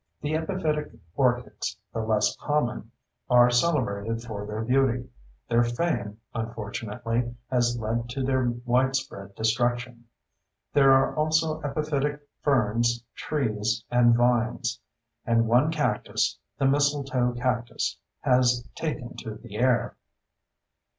[0.19, 2.89] The epiphytic orchids, though less common,
[3.29, 5.07] are celebrated for their beauty;
[5.47, 10.05] their fame, unfortunately, has led to their widespread destruction.
[10.73, 14.79] There are also epiphytic ferns, trees, and vines;
[15.23, 19.95] and one cactus, the mistletoe cactus, has taken to the air.